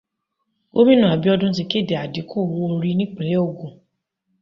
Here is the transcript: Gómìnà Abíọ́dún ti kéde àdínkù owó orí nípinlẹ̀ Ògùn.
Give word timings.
Gómìnà 0.73 1.05
Abíọ́dún 1.15 1.55
ti 1.57 1.63
kéde 1.71 1.95
àdínkù 2.03 2.35
owó 2.43 2.59
orí 2.75 2.91
nípinlẹ̀ 2.97 3.41
Ògùn. 3.47 3.73